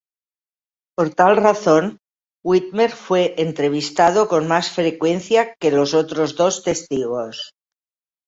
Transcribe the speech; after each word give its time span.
Por 0.95 1.07
tal 1.19 1.33
razón, 1.47 1.83
Whitmer 2.43 2.89
fue 2.91 3.35
entrevistado 3.37 4.27
con 4.27 4.47
más 4.47 4.71
frecuencia 4.71 5.53
que 5.59 5.69
los 5.69 5.93
otros 5.93 6.35
dos 6.35 6.63
testigos. 6.63 7.53